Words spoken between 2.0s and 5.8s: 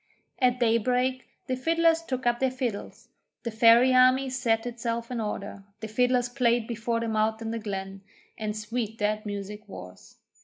took up their fiddles, the Fairy army set itself in order,